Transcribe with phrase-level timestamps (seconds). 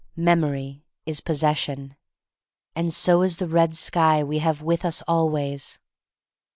[0.17, 1.95] "Memory is pos session,"
[2.75, 5.77] and so the red sky we have with us always.